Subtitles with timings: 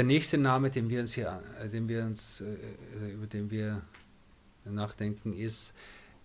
[0.00, 3.50] Der nächste Name, den wir uns hier, äh, den wir uns, äh, äh, über den
[3.50, 3.82] wir
[4.64, 5.74] nachdenken, ist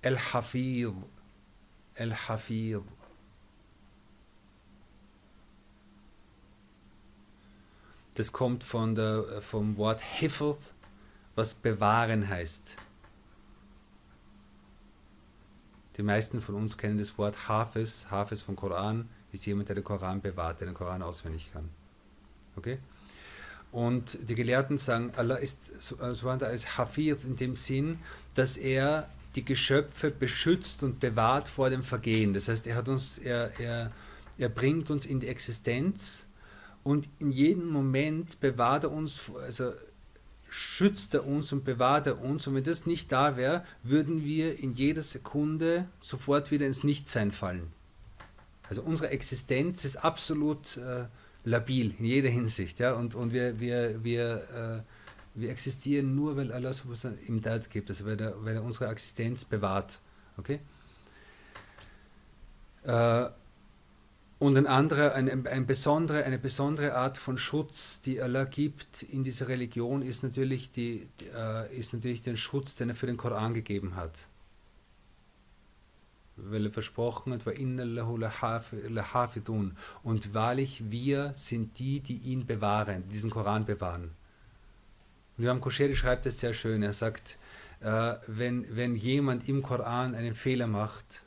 [0.02, 0.93] El-Hafid.
[1.95, 2.83] El-Hafid.
[8.13, 10.74] Das kommt von der, vom Wort Hifth,
[11.36, 12.77] was bewahren heißt.
[15.98, 18.08] Die meisten von uns kennen das Wort Hafiz.
[18.09, 21.70] Hafiz vom Koran ist jemand, der den Koran bewahrt, der den Koran auswendig kann.
[22.55, 22.80] Okay?
[23.71, 27.99] Und die Gelehrten sagen, Allah ist so als Hafid in dem Sinn,
[28.33, 32.33] dass er die Geschöpfe beschützt und bewahrt vor dem Vergehen.
[32.33, 33.91] Das heißt, er hat uns, er, er,
[34.38, 36.25] er bringt uns in die Existenz
[36.83, 39.73] und in jedem Moment bewahrt er uns, also
[40.49, 42.48] schützt er uns und bewahrt er uns.
[42.48, 47.31] Und wenn das nicht da wäre, würden wir in jeder Sekunde sofort wieder ins Nichtsein
[47.31, 47.72] fallen.
[48.69, 51.06] Also unsere Existenz ist absolut äh,
[51.44, 52.80] labil in jeder Hinsicht.
[52.80, 52.94] Ja?
[52.94, 54.84] Und, und wir, wir, wir,
[55.36, 56.72] äh, wir existieren nur, weil Allah
[57.28, 60.00] im Dad gibt, also weil er, weil er unsere Existenz bewahrt.
[60.38, 60.59] Okay?
[62.84, 63.30] Äh,
[64.38, 69.23] und ein anderer, ein, ein besondere, eine besondere Art von Schutz, die Allah gibt in
[69.23, 73.53] dieser Religion, ist natürlich, die, äh, ist natürlich der Schutz, den er für den Koran
[73.53, 74.28] gegeben hat.
[76.36, 77.47] Weil er versprochen hat,
[80.03, 84.11] und wahrlich wir sind die, die ihn bewahren, diesen Koran bewahren.
[85.38, 86.83] Und Imam Kosheri schreibt es sehr schön.
[86.83, 87.38] Er sagt,
[87.80, 91.23] äh, wenn, wenn jemand im Koran einen Fehler macht,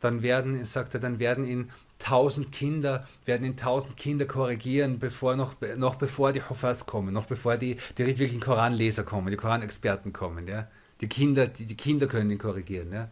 [0.00, 5.36] dann werden, sagt er, dann werden ihn tausend Kinder, werden ihn tausend Kinder korrigieren, bevor
[5.36, 10.12] noch, noch bevor die Hufaz kommen, noch bevor die, die wirklichen Koranleser kommen, die Koranexperten
[10.12, 10.66] kommen, ja.
[11.00, 13.10] Die Kinder, die, die Kinder können ihn korrigieren, ja.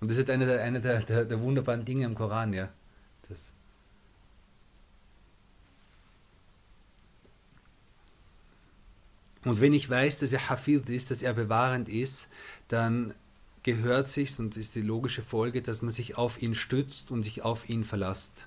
[0.00, 2.68] Und das ist eine, der, eine der, der, der wunderbaren Dinge im Koran, ja.
[3.28, 3.52] Das.
[9.44, 12.28] Und wenn ich weiß, dass er Hafid ist, dass er bewahrend ist,
[12.68, 13.14] dann
[13.64, 17.42] gehört sich und ist die logische Folge, dass man sich auf ihn stützt und sich
[17.42, 18.46] auf ihn verlasst.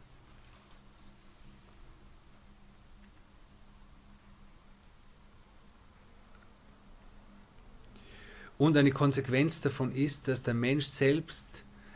[8.60, 11.48] Und eine Konsequenz davon ist, dass der Mensch selbst,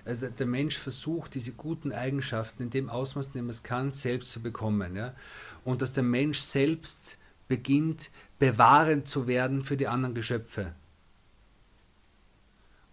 [0.06, 3.92] also der Mensch versucht, diese guten Eigenschaften in dem Ausmaß, in dem er es kann,
[3.92, 4.96] selbst zu bekommen.
[4.96, 5.16] Ja?
[5.64, 7.18] Und dass der Mensch selbst
[7.48, 10.74] beginnt, bewahrend zu werden für die anderen Geschöpfe.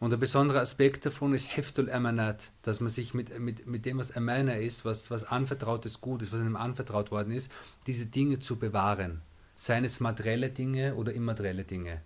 [0.01, 3.99] Und ein besonderer Aspekt davon ist Heftul Amanat, dass man sich mit, mit, mit dem,
[3.99, 7.51] was Amana ist, was, was anvertrautes Gut ist, was einem anvertraut worden ist,
[7.89, 9.23] diese Dinge zu bewahren.
[9.57, 12.01] Seien es materielle Dinge oder immaterielle Dinge.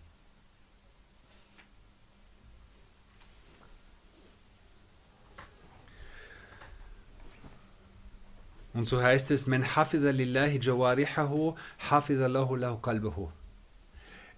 [8.72, 11.56] Und so heißt es, Man hafidha lillahi jawarihahu,
[11.90, 13.28] hafidha lahu lahu qalbahu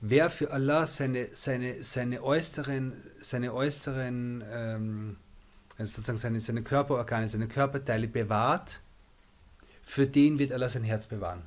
[0.06, 5.16] wer für Allah seine, seine, seine äußeren, seine äußeren ähm,
[5.76, 8.81] also sozusagen seine, seine Körperorgane, seine Körperteile bewahrt,
[9.82, 11.42] für den wird Allah sein Herz bewahren,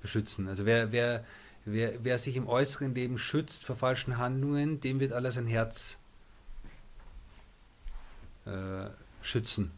[0.00, 0.48] beschützen.
[0.48, 1.24] Also wer, wer,
[1.64, 5.98] wer, wer sich im äußeren Leben schützt vor falschen Handlungen, dem wird Allah sein Herz
[8.44, 8.86] äh,
[9.22, 9.70] schützen.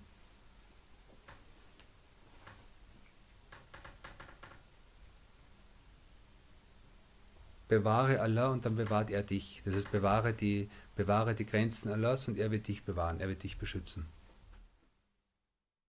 [7.78, 9.62] Bewahre Allah und dann bewahrt er dich.
[9.64, 13.42] Das heißt, bewahre die, bewahre die Grenzen Allahs und er wird dich bewahren, er wird
[13.42, 14.06] dich beschützen.